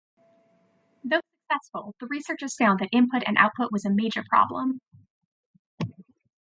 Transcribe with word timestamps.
Though 1.03 1.19
successful, 1.37 1.93
the 1.99 2.07
researchers 2.07 2.55
found 2.55 2.79
that 2.79 2.89
input 2.91 3.21
and 3.27 3.37
output 3.37 3.71
was 3.71 3.85
a 3.85 3.91
major 3.91 4.23
problem. 4.27 4.81